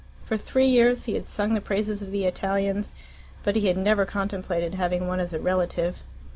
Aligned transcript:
For 0.25 0.35
three 0.35 0.65
years 0.65 1.03
he 1.03 1.13
had 1.13 1.25
sung 1.25 1.53
the 1.53 1.61
praises 1.61 2.01
of 2.01 2.09
the 2.09 2.25
Italians, 2.25 2.91
but 3.43 3.55
he 3.55 3.67
had 3.67 3.77
never 3.77 4.03
contemplated 4.03 4.73
having 4.73 5.05
one 5.07 5.19
as 5.19 5.31
a 5.31 5.39
relative. 5.39 5.99